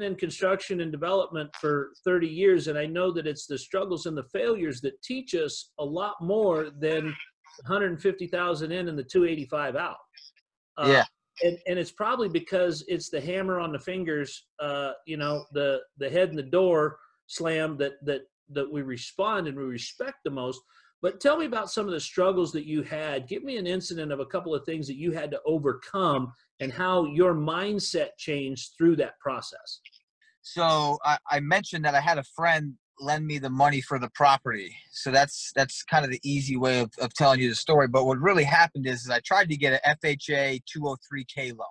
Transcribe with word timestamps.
been 0.00 0.12
in 0.12 0.18
construction 0.18 0.80
and 0.80 0.90
development 0.90 1.50
for 1.60 1.92
30 2.04 2.26
years, 2.26 2.66
and 2.66 2.78
I 2.78 2.86
know 2.86 3.12
that 3.12 3.26
it's 3.26 3.46
the 3.46 3.58
struggles 3.58 4.06
and 4.06 4.16
the 4.16 4.24
failures 4.24 4.80
that 4.80 5.00
teach 5.02 5.34
us 5.34 5.70
a 5.78 5.84
lot 5.84 6.14
more 6.20 6.70
than 6.78 7.04
150,000 7.66 8.72
in 8.72 8.88
and 8.88 8.98
the 8.98 9.04
285 9.04 9.76
out. 9.76 9.96
Uh, 10.76 10.88
yeah. 10.88 11.04
And, 11.42 11.58
and 11.66 11.78
it's 11.78 11.92
probably 11.92 12.28
because 12.28 12.84
it's 12.88 13.08
the 13.08 13.20
hammer 13.20 13.60
on 13.60 13.72
the 13.72 13.78
fingers, 13.78 14.46
uh, 14.58 14.92
you 15.06 15.16
know, 15.16 15.44
the 15.52 15.80
the 15.96 16.10
head 16.10 16.28
in 16.28 16.36
the 16.36 16.42
door 16.42 16.98
slam 17.28 17.78
that 17.78 17.92
that 18.04 18.22
that 18.50 18.70
we 18.70 18.82
respond 18.82 19.46
and 19.46 19.56
we 19.56 19.64
respect 19.64 20.18
the 20.24 20.30
most. 20.30 20.60
But 21.02 21.20
tell 21.20 21.38
me 21.38 21.46
about 21.46 21.70
some 21.70 21.86
of 21.86 21.92
the 21.92 22.00
struggles 22.00 22.52
that 22.52 22.66
you 22.66 22.82
had. 22.82 23.26
Give 23.26 23.42
me 23.42 23.56
an 23.56 23.66
incident 23.66 24.12
of 24.12 24.20
a 24.20 24.26
couple 24.26 24.54
of 24.54 24.64
things 24.66 24.86
that 24.86 24.96
you 24.96 25.12
had 25.12 25.30
to 25.30 25.40
overcome 25.46 26.32
and 26.60 26.72
how 26.72 27.06
your 27.06 27.34
mindset 27.34 28.10
changed 28.18 28.72
through 28.76 28.96
that 28.96 29.18
process. 29.18 29.80
So 30.42 30.98
I, 31.04 31.18
I 31.30 31.40
mentioned 31.40 31.84
that 31.84 31.94
I 31.94 32.00
had 32.00 32.18
a 32.18 32.24
friend 32.36 32.74
lend 32.98 33.26
me 33.26 33.38
the 33.38 33.50
money 33.50 33.80
for 33.80 33.98
the 33.98 34.10
property. 34.14 34.76
So 34.92 35.10
that's 35.10 35.52
that's 35.56 35.82
kind 35.82 36.04
of 36.04 36.10
the 36.10 36.20
easy 36.22 36.56
way 36.56 36.80
of, 36.80 36.90
of 37.00 37.14
telling 37.14 37.40
you 37.40 37.48
the 37.48 37.54
story. 37.54 37.88
But 37.88 38.04
what 38.04 38.18
really 38.18 38.44
happened 38.44 38.86
is, 38.86 39.02
is 39.02 39.10
I 39.10 39.20
tried 39.20 39.48
to 39.48 39.56
get 39.56 39.80
an 39.82 39.96
FHA 40.04 40.62
203k 40.76 41.56
loan 41.56 41.68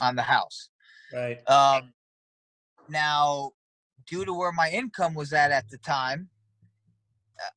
on 0.00 0.16
the 0.16 0.22
house. 0.22 0.68
Right. 1.12 1.38
Um, 1.48 1.92
now, 2.88 3.52
due 4.06 4.24
to 4.24 4.32
where 4.32 4.52
my 4.52 4.70
income 4.70 5.14
was 5.14 5.32
at 5.32 5.50
at 5.50 5.68
the 5.70 5.78
time, 5.78 6.28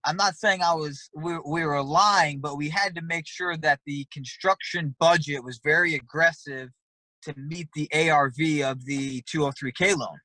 I'm 0.05 0.17
not 0.17 0.35
saying 0.35 0.61
I 0.61 0.73
was 0.73 1.09
we, 1.15 1.37
we 1.45 1.65
were 1.65 1.81
lying, 1.81 2.39
but 2.39 2.57
we 2.57 2.69
had 2.69 2.95
to 2.95 3.01
make 3.01 3.27
sure 3.27 3.57
that 3.57 3.79
the 3.85 4.05
construction 4.11 4.95
budget 4.99 5.43
was 5.43 5.59
very 5.63 5.95
aggressive 5.95 6.69
to 7.23 7.33
meet 7.37 7.67
the 7.73 7.89
ARV 7.93 8.61
of 8.63 8.85
the 8.85 9.21
203k 9.23 9.97
loan. 9.97 10.17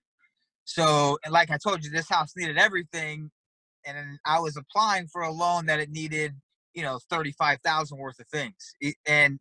So, 0.65 1.19
and 1.25 1.33
like 1.33 1.51
I 1.51 1.59
told 1.59 1.85
you, 1.85 1.91
this 1.91 2.09
house 2.09 2.33
needed 2.37 2.57
everything, 2.57 3.31
and 3.87 4.19
I 4.25 4.39
was 4.41 4.57
applying 4.57 5.09
for 5.09 5.23
a 5.23 5.31
loan 5.33 5.67
that 5.67 5.81
it 5.81 5.91
needed, 5.91 6.35
you 6.73 6.83
know, 6.83 6.99
35,000 7.11 7.99
worth 7.99 8.19
of 8.19 8.27
things. 8.29 8.75
And 9.07 9.39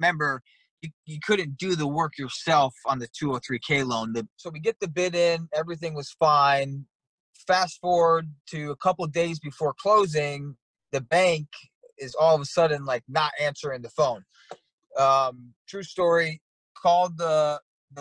remember, 0.00 0.42
you, 0.82 0.90
you 1.06 1.18
couldn't 1.24 1.56
do 1.58 1.76
the 1.76 1.86
work 1.86 2.18
yourself 2.18 2.74
on 2.86 2.98
the 2.98 3.08
203k 3.08 3.86
loan. 3.86 4.14
So 4.36 4.50
we 4.50 4.60
get 4.60 4.80
the 4.80 4.88
bid 4.88 5.14
in, 5.14 5.48
everything 5.54 5.94
was 5.94 6.10
fine 6.18 6.86
fast 7.46 7.80
forward 7.80 8.28
to 8.50 8.70
a 8.70 8.76
couple 8.76 9.06
days 9.06 9.38
before 9.38 9.74
closing, 9.78 10.56
the 10.92 11.00
bank 11.00 11.48
is 11.98 12.14
all 12.14 12.34
of 12.34 12.40
a 12.40 12.46
sudden 12.46 12.84
like 12.84 13.02
not 13.08 13.32
answering 13.40 13.82
the 13.82 13.90
phone. 13.90 14.24
Um, 14.98 15.54
true 15.68 15.82
story. 15.82 16.40
Called 16.80 17.18
the. 17.18 17.60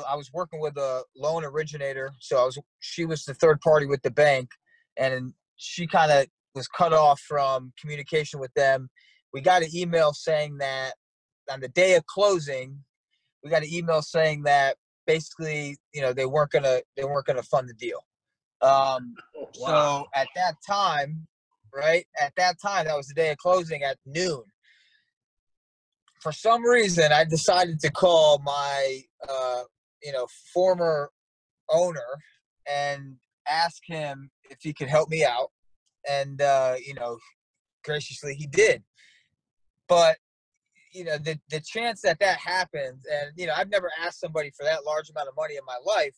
I 0.10 0.16
was 0.16 0.32
working 0.34 0.60
with 0.60 0.76
a 0.78 1.04
loan 1.16 1.46
originator, 1.46 2.12
so 2.20 2.38
I 2.38 2.46
was. 2.46 2.60
She 2.80 3.06
was 3.06 3.24
the 3.24 3.34
third 3.34 3.62
party 3.62 3.86
with 3.86 4.02
the 4.02 4.12
bank, 4.12 4.50
and 4.98 5.34
she 5.56 5.88
kind 5.88 6.12
of 6.12 6.26
was 6.56 6.68
cut 6.68 6.94
off 6.94 7.20
from 7.22 7.74
communication 7.80 8.40
with 8.40 8.54
them. 8.54 8.90
We 9.34 9.42
got 9.42 9.64
an 9.64 9.70
email 9.74 10.14
saying 10.14 10.58
that 10.58 10.94
on 11.50 11.60
the 11.62 11.70
day 11.70 11.96
of 11.96 12.06
closing, 12.06 12.84
we 13.44 13.50
got 13.50 13.64
an 13.64 13.74
email 13.74 14.02
saying 14.02 14.44
that 14.44 14.78
basically, 15.08 15.78
you 15.94 16.02
know, 16.02 16.14
they 16.14 16.26
weren't 16.26 16.52
gonna 16.52 16.82
they 16.98 17.04
weren't 17.04 17.26
gonna 17.26 17.44
fund 17.44 17.70
the 17.70 17.74
deal. 17.74 18.00
Um, 18.64 19.16
oh, 19.38 19.50
wow. 19.60 19.68
So 19.68 20.06
at 20.16 20.28
that 20.36 20.56
time, 20.66 21.28
right, 21.74 22.06
at 22.20 22.34
that 22.38 22.62
time, 22.62 22.86
that 22.86 22.96
was 22.96 23.08
the 23.08 23.14
day 23.14 23.32
of 23.32 23.38
closing 23.38 23.84
at 23.84 23.98
noon. 24.06 24.44
For 26.22 26.32
some 26.32 26.66
reason, 26.66 27.12
I 27.12 27.26
decided 27.26 27.82
to 27.82 27.92
call 27.92 28.40
my, 28.40 29.02
uh, 29.28 29.64
you 30.02 30.14
know, 30.14 30.28
former 30.54 31.12
owner 31.70 32.00
and 32.66 33.18
ask 33.50 33.84
him 33.86 34.32
if 34.50 34.60
he 34.62 34.74
could 34.74 34.88
help 34.88 35.10
me 35.10 35.26
out. 35.26 35.50
And, 36.10 36.42
uh, 36.42 36.76
you 36.86 36.94
know, 36.94 37.18
graciously 37.84 38.36
he 38.36 38.48
did. 38.48 38.84
But 39.90 40.18
you 40.94 41.04
know 41.04 41.18
the 41.18 41.40
the 41.50 41.60
chance 41.60 42.02
that 42.02 42.20
that 42.20 42.38
happens 42.38 43.04
and 43.12 43.32
you 43.36 43.48
know 43.48 43.54
i've 43.58 43.72
never 43.72 43.90
asked 44.00 44.20
somebody 44.20 44.52
for 44.56 44.64
that 44.64 44.86
large 44.86 45.10
amount 45.10 45.28
of 45.28 45.36
money 45.36 45.56
in 45.56 45.66
my 45.66 45.78
life 45.84 46.16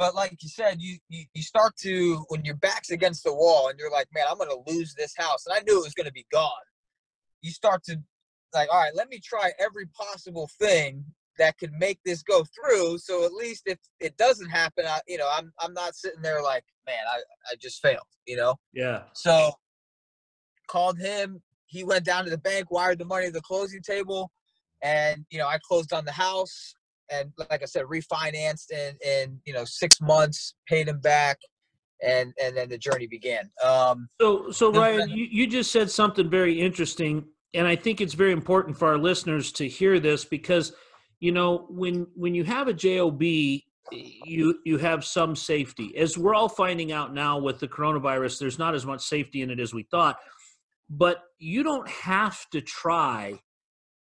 but 0.00 0.14
like 0.14 0.34
you 0.42 0.48
said, 0.48 0.80
you, 0.80 0.96
you 1.10 1.26
you 1.34 1.42
start 1.42 1.76
to 1.82 2.24
when 2.28 2.42
your 2.42 2.56
back's 2.56 2.90
against 2.90 3.22
the 3.22 3.34
wall 3.34 3.68
and 3.68 3.78
you're 3.78 3.90
like, 3.90 4.08
man, 4.14 4.24
I'm 4.28 4.38
gonna 4.38 4.54
lose 4.66 4.94
this 4.94 5.12
house, 5.14 5.44
and 5.46 5.54
I 5.54 5.60
knew 5.60 5.78
it 5.78 5.84
was 5.84 5.92
gonna 5.92 6.10
be 6.10 6.26
gone. 6.32 6.50
You 7.42 7.50
start 7.50 7.84
to 7.84 7.98
like, 8.54 8.70
all 8.72 8.80
right, 8.80 8.94
let 8.94 9.10
me 9.10 9.20
try 9.22 9.52
every 9.60 9.86
possible 9.88 10.48
thing 10.58 11.04
that 11.36 11.58
could 11.58 11.72
make 11.74 11.98
this 12.04 12.22
go 12.22 12.44
through. 12.44 12.96
So 12.96 13.26
at 13.26 13.32
least 13.34 13.64
if 13.66 13.78
it 14.00 14.16
doesn't 14.16 14.48
happen, 14.48 14.86
I, 14.86 15.00
you 15.06 15.18
know, 15.18 15.28
I'm 15.30 15.52
I'm 15.60 15.74
not 15.74 15.94
sitting 15.94 16.22
there 16.22 16.42
like, 16.42 16.64
man, 16.86 17.04
I 17.12 17.18
I 17.52 17.56
just 17.60 17.82
failed, 17.82 18.00
you 18.26 18.38
know. 18.38 18.56
Yeah. 18.72 19.02
So 19.12 19.52
called 20.66 20.98
him. 20.98 21.42
He 21.66 21.84
went 21.84 22.06
down 22.06 22.24
to 22.24 22.30
the 22.30 22.38
bank, 22.38 22.70
wired 22.70 22.98
the 22.98 23.04
money 23.04 23.26
to 23.26 23.32
the 23.32 23.42
closing 23.42 23.82
table, 23.82 24.32
and 24.82 25.26
you 25.28 25.38
know, 25.38 25.46
I 25.46 25.58
closed 25.58 25.92
on 25.92 26.06
the 26.06 26.12
house 26.12 26.74
and 27.10 27.32
like 27.50 27.62
I 27.62 27.66
said, 27.66 27.84
refinanced 27.84 28.70
in 28.70 28.96
in 29.04 29.40
you 29.44 29.52
know 29.52 29.64
six 29.64 30.00
months, 30.00 30.54
paid 30.68 30.88
him 30.88 31.00
back, 31.00 31.38
and 32.02 32.32
and 32.42 32.56
then 32.56 32.68
the 32.68 32.78
journey 32.78 33.06
began. 33.06 33.50
Um, 33.62 34.08
so 34.20 34.50
so 34.50 34.72
Ryan, 34.72 35.08
you, 35.10 35.26
you 35.30 35.46
just 35.46 35.70
said 35.72 35.90
something 35.90 36.30
very 36.30 36.60
interesting, 36.60 37.24
and 37.54 37.66
I 37.66 37.76
think 37.76 38.00
it's 38.00 38.14
very 38.14 38.32
important 38.32 38.76
for 38.76 38.88
our 38.88 38.98
listeners 38.98 39.52
to 39.52 39.68
hear 39.68 40.00
this 40.00 40.24
because 40.24 40.72
you 41.20 41.32
know 41.32 41.66
when 41.68 42.06
when 42.14 42.34
you 42.34 42.44
have 42.44 42.68
a 42.68 42.74
job 42.74 43.22
you 43.22 44.58
you 44.64 44.78
have 44.78 45.04
some 45.04 45.34
safety 45.34 45.96
as 45.96 46.16
we're 46.16 46.34
all 46.34 46.48
finding 46.48 46.92
out 46.92 47.12
now 47.12 47.38
with 47.38 47.58
the 47.58 47.66
coronavirus 47.66 48.38
there's 48.38 48.58
not 48.58 48.74
as 48.74 48.86
much 48.86 49.00
safety 49.00 49.42
in 49.42 49.50
it 49.50 49.58
as 49.58 49.74
we 49.74 49.82
thought 49.82 50.18
but 50.88 51.22
you 51.38 51.62
don't 51.62 51.88
have 51.88 52.48
to 52.50 52.60
try 52.60 53.38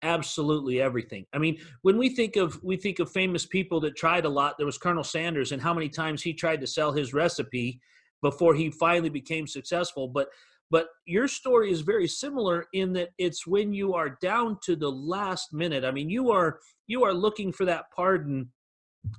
absolutely 0.03 0.81
everything. 0.81 1.27
I 1.33 1.39
mean, 1.39 1.59
when 1.83 1.99
we 1.99 2.09
think 2.09 2.37
of 2.37 2.63
we 2.63 2.77
think 2.77 2.99
of 2.99 3.11
famous 3.11 3.47
people 3.47 3.81
that 3.81 3.97
tried 3.97 4.25
a 4.25 4.29
lot, 4.29 4.57
there 4.57 4.67
was 4.67 4.79
Colonel 4.79 5.05
Sanders 5.05 5.53
and 5.53 5.61
how 5.61 5.75
many 5.75 5.89
times 5.89 6.23
he 6.23 6.33
tried 6.33 6.61
to 6.61 6.67
sell 6.67 6.93
his 6.93 7.15
recipe 7.15 7.81
before 8.23 8.55
he 8.55 8.71
finally 8.71 9.11
became 9.11 9.47
successful, 9.47 10.09
but 10.09 10.29
but 10.71 10.89
your 11.05 11.29
story 11.29 11.71
is 11.71 11.83
very 11.83 12.09
similar 12.09 12.67
in 12.73 12.93
that 12.95 13.11
it's 13.19 13.47
when 13.47 13.73
you 13.73 13.95
are 13.95 14.19
down 14.21 14.59
to 14.65 14.75
the 14.75 14.91
last 14.91 15.53
minute. 15.53 15.85
I 15.85 15.93
mean, 15.93 16.11
you 16.11 16.31
are 16.33 16.59
you 16.87 17.05
are 17.05 17.15
looking 17.15 17.53
for 17.53 17.65
that 17.67 17.85
pardon 17.95 18.51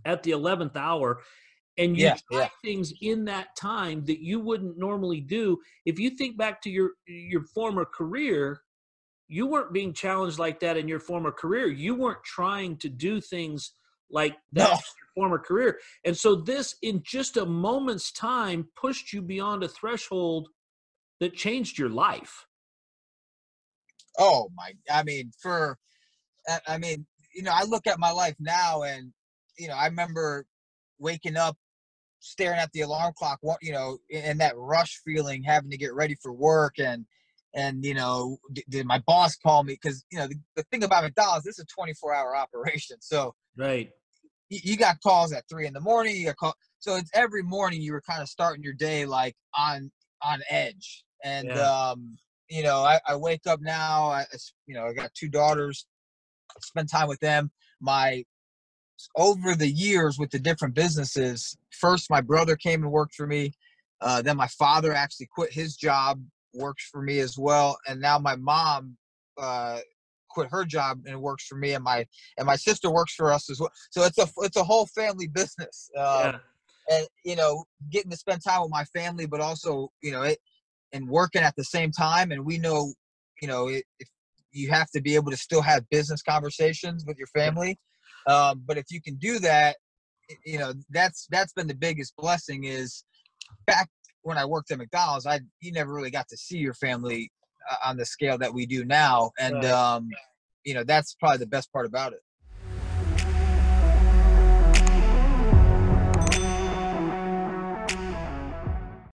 at 0.05 0.23
the 0.23 0.31
11th 0.31 0.75
hour 0.75 1.21
and 1.77 1.95
you 1.95 2.05
yeah, 2.05 2.17
try 2.29 2.41
yeah. 2.41 2.49
things 2.63 2.91
in 3.01 3.23
that 3.25 3.55
time 3.55 4.03
that 4.05 4.19
you 4.19 4.39
wouldn't 4.39 4.77
normally 4.77 5.21
do 5.21 5.57
if 5.85 5.99
you 5.99 6.09
think 6.09 6.37
back 6.37 6.61
to 6.61 6.69
your 6.69 6.91
your 7.07 7.43
former 7.53 7.85
career 7.85 8.61
you 9.27 9.47
weren't 9.47 9.73
being 9.73 9.93
challenged 9.93 10.39
like 10.39 10.59
that 10.61 10.77
in 10.77 10.87
your 10.87 10.99
former 10.99 11.31
career. 11.31 11.67
You 11.67 11.95
weren't 11.95 12.23
trying 12.23 12.77
to 12.77 12.89
do 12.89 13.19
things 13.19 13.73
like 14.09 14.37
that 14.53 14.69
no. 14.69 14.73
In 14.73 14.79
your 14.79 15.13
former 15.15 15.39
career. 15.39 15.79
And 16.05 16.15
so 16.15 16.35
this 16.35 16.75
in 16.81 17.01
just 17.03 17.37
a 17.37 17.45
moment's 17.45 18.11
time 18.11 18.67
pushed 18.75 19.11
you 19.11 19.21
beyond 19.21 19.63
a 19.63 19.67
threshold 19.67 20.49
that 21.19 21.33
changed 21.33 21.77
your 21.77 21.89
life. 21.89 22.45
Oh 24.17 24.49
my 24.55 24.73
I 24.89 25.03
mean 25.03 25.31
for 25.39 25.77
I 26.67 26.77
mean, 26.77 27.05
you 27.35 27.43
know, 27.43 27.51
I 27.53 27.63
look 27.65 27.87
at 27.87 27.99
my 27.99 28.11
life 28.11 28.35
now 28.39 28.83
and 28.83 29.11
you 29.57 29.67
know, 29.67 29.75
I 29.75 29.87
remember 29.87 30.45
waking 30.99 31.35
up 31.35 31.57
staring 32.19 32.59
at 32.59 32.71
the 32.71 32.81
alarm 32.81 33.13
clock, 33.17 33.39
what 33.41 33.59
you 33.61 33.73
know, 33.73 33.97
and 34.13 34.39
that 34.39 34.55
rush 34.55 35.01
feeling 35.03 35.43
having 35.43 35.69
to 35.71 35.77
get 35.77 35.93
ready 35.93 36.15
for 36.21 36.31
work 36.31 36.75
and 36.79 37.05
and 37.53 37.83
you 37.83 37.93
know 37.93 38.37
did, 38.53 38.63
did 38.69 38.85
my 38.85 38.99
boss 39.05 39.35
call 39.35 39.63
me 39.63 39.73
because 39.73 40.03
you 40.11 40.17
know 40.17 40.27
the, 40.27 40.35
the, 40.55 40.63
thing 40.63 40.83
about 40.83 41.03
mcdonald's 41.03 41.45
this 41.45 41.57
is 41.57 41.63
a 41.63 41.65
24 41.65 42.13
hour 42.13 42.35
operation 42.35 42.97
so 42.99 43.33
right 43.57 43.89
you, 44.49 44.59
you, 44.63 44.77
got 44.77 45.01
calls 45.01 45.33
at 45.33 45.43
three 45.49 45.67
in 45.67 45.73
the 45.73 45.79
morning 45.79 46.15
you 46.15 46.25
got 46.25 46.37
call 46.37 46.53
so 46.79 46.95
it's 46.95 47.09
every 47.13 47.43
morning 47.43 47.81
you 47.81 47.91
were 47.91 48.01
kind 48.01 48.21
of 48.21 48.29
starting 48.29 48.63
your 48.63 48.73
day 48.73 49.05
like 49.05 49.35
on 49.57 49.91
on 50.21 50.41
edge 50.49 51.03
and 51.23 51.47
yeah. 51.47 51.89
um 51.89 52.17
you 52.49 52.63
know 52.63 52.79
I, 52.79 52.99
I 53.07 53.15
wake 53.15 53.47
up 53.47 53.61
now 53.61 54.07
I, 54.07 54.25
you 54.65 54.75
know 54.75 54.85
i 54.85 54.93
got 54.93 55.13
two 55.13 55.29
daughters 55.29 55.85
spend 56.61 56.89
time 56.89 57.07
with 57.07 57.19
them 57.19 57.51
my 57.79 58.23
over 59.15 59.53
the 59.53 59.69
years 59.69 60.17
with 60.17 60.31
the 60.31 60.39
different 60.39 60.73
businesses 60.73 61.57
first 61.71 62.09
my 62.09 62.21
brother 62.21 62.55
came 62.55 62.83
and 62.83 62.91
worked 62.91 63.15
for 63.15 63.27
me 63.27 63.53
uh, 63.99 64.21
then 64.21 64.37
my 64.37 64.47
father 64.47 64.93
actually 64.93 65.27
quit 65.33 65.51
his 65.51 65.75
job 65.75 66.21
works 66.57 66.87
for 66.91 67.01
me 67.01 67.19
as 67.19 67.37
well. 67.37 67.77
And 67.87 68.01
now 68.01 68.19
my 68.19 68.35
mom 68.35 68.97
uh, 69.37 69.79
quit 70.29 70.49
her 70.51 70.65
job 70.65 71.01
and 71.05 71.21
works 71.21 71.45
for 71.45 71.55
me, 71.57 71.73
and 71.73 71.83
my 71.83 72.05
and 72.37 72.45
my 72.45 72.55
sister 72.55 72.89
works 72.91 73.13
for 73.13 73.31
us 73.31 73.49
as 73.49 73.59
well. 73.59 73.71
So 73.91 74.03
it's 74.03 74.17
a 74.17 74.27
it's 74.39 74.57
a 74.57 74.63
whole 74.63 74.87
family 74.87 75.27
business. 75.27 75.89
Uh, 75.97 76.33
yeah. 76.33 76.39
And 76.89 77.07
you 77.25 77.35
know, 77.35 77.65
getting 77.91 78.11
to 78.11 78.17
spend 78.17 78.41
time 78.43 78.61
with 78.61 78.71
my 78.71 78.85
family, 78.85 79.25
but 79.25 79.41
also 79.41 79.91
you 80.01 80.11
know 80.11 80.23
it 80.23 80.39
and 80.93 81.07
working 81.07 81.41
at 81.41 81.55
the 81.57 81.63
same 81.63 81.91
time. 81.91 82.31
And 82.31 82.45
we 82.45 82.57
know, 82.57 82.93
you 83.41 83.47
know, 83.47 83.67
it, 83.67 83.83
if 83.99 84.07
you 84.51 84.69
have 84.69 84.89
to 84.91 85.01
be 85.01 85.15
able 85.15 85.31
to 85.31 85.37
still 85.37 85.61
have 85.61 85.89
business 85.89 86.21
conversations 86.21 87.03
with 87.05 87.17
your 87.17 87.27
family. 87.27 87.77
Um, 88.27 88.63
but 88.65 88.77
if 88.77 88.85
you 88.89 89.01
can 89.01 89.15
do 89.15 89.39
that, 89.39 89.77
you 90.45 90.59
know 90.59 90.73
that's 90.89 91.27
that's 91.31 91.53
been 91.53 91.67
the 91.67 91.75
biggest 91.75 92.15
blessing 92.17 92.65
is 92.65 93.03
back 93.65 93.89
when 94.27 94.37
I 94.37 94.45
worked 94.45 94.71
at 94.71 94.77
McDonald's, 94.77 95.25
I 95.25 95.39
you 95.61 95.71
never 95.71 95.93
really 95.93 96.11
got 96.11 96.27
to 96.29 96.37
see 96.37 96.57
your 96.57 96.73
family 96.73 97.31
uh, 97.71 97.89
on 97.89 97.97
the 97.97 98.05
scale 98.05 98.37
that 98.37 98.53
we 98.53 98.65
do 98.65 98.83
now, 98.83 99.31
and 99.39 99.63
um, 99.65 100.09
you 100.65 100.73
know 100.73 100.83
that's 100.83 101.15
probably 101.15 101.37
the 101.37 101.47
best 101.47 101.71
part 101.71 101.85
about 101.85 102.11
it. 102.11 102.19